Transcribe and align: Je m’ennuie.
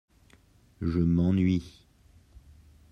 Je 0.81 0.97
m’ennuie. 0.99 1.85